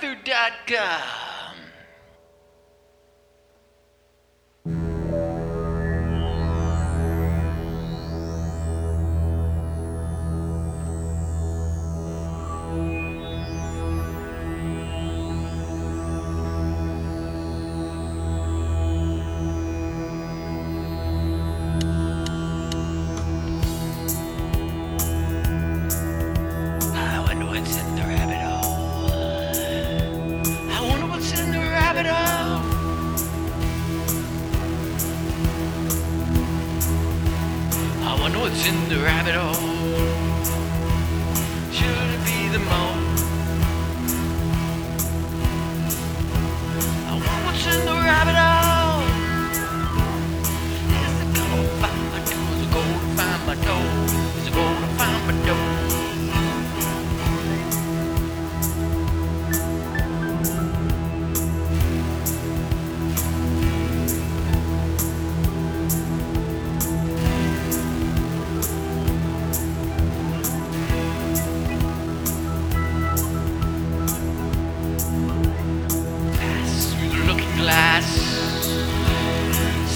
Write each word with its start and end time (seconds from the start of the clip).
drivethrough.com. 0.00 1.29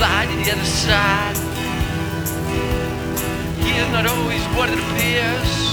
side 0.00 0.30
and 0.30 0.42
the 0.42 0.50
other 0.50 0.64
side. 0.64 1.36
He 3.62 3.76
is 3.76 3.88
not 3.92 4.06
always 4.06 4.42
what 4.56 4.70
it 4.70 4.78
appears. 4.78 5.69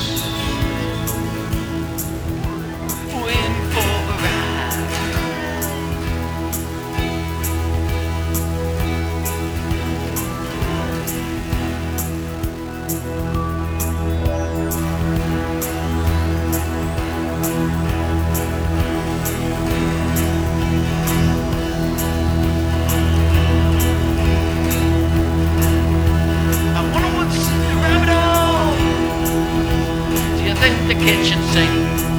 ancient 31.17 31.43
thing. 31.51 32.16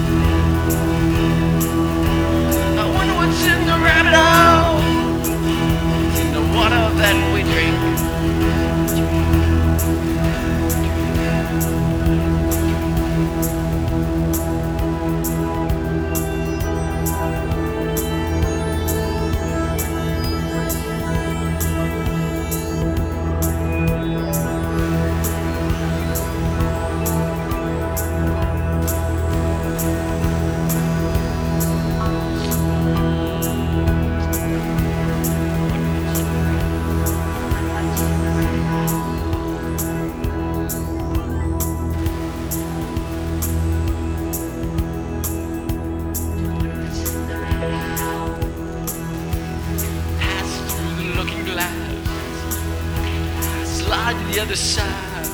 the 54.39 54.45
other 54.45 54.57
side. 54.57 55.27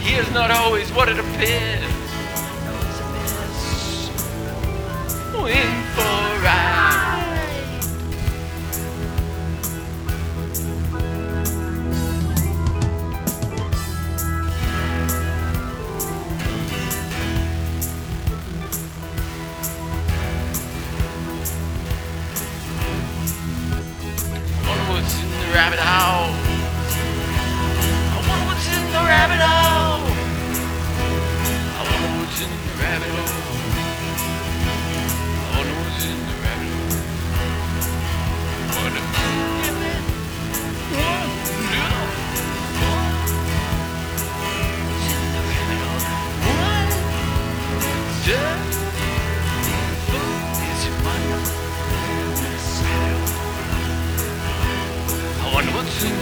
He 0.00 0.14
is 0.14 0.30
not 0.32 0.50
always 0.50 0.90
what 0.92 1.10
it 1.10 1.18
appears. 1.18 1.82
Win 5.34 5.82
for. 5.94 6.25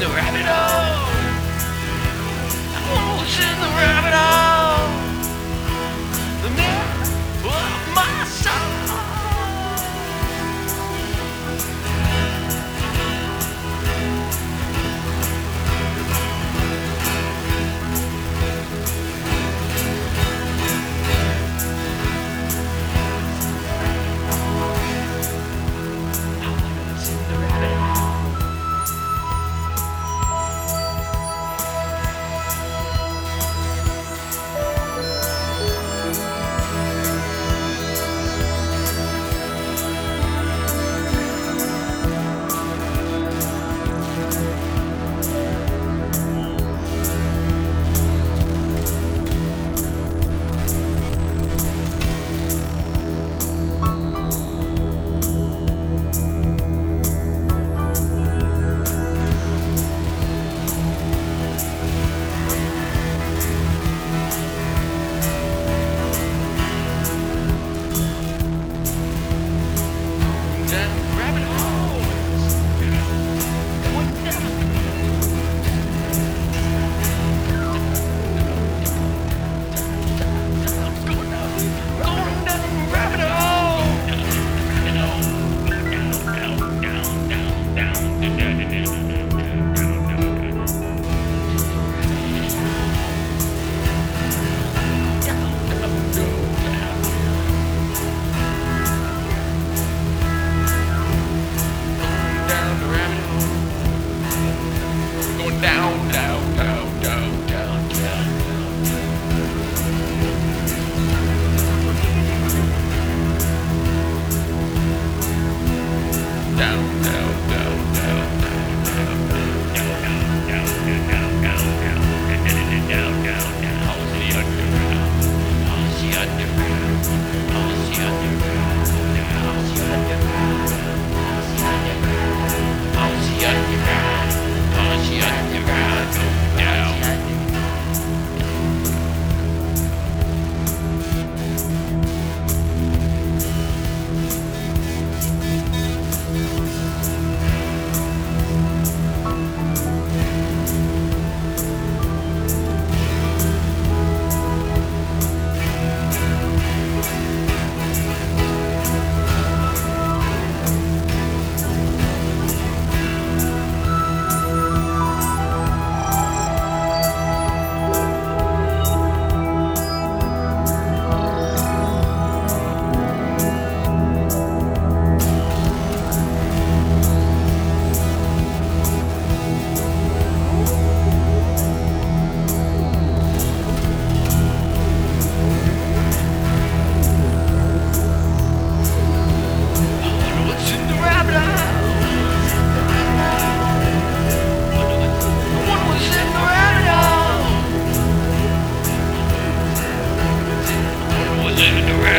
the 0.01 0.09
rabbit 0.09 0.47
hole. 0.47 0.64
Down 70.75 71.04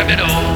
Middle. 0.08 0.26
all. 0.26 0.55